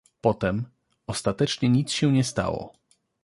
[0.21, 0.65] Potem:—
[1.07, 2.73] Ostatecznie nic się nie stało.